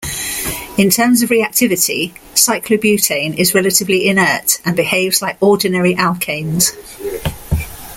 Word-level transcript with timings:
In 0.79 0.89
terms 0.89 1.21
of 1.21 1.29
reactivity, 1.29 2.13
cyclobutane 2.33 3.37
is 3.37 3.53
relatively 3.53 4.07
inert 4.07 4.59
and 4.65 4.75
behaves 4.75 5.21
like 5.21 5.37
ordinary 5.41 5.93
alkanes. 5.93 6.71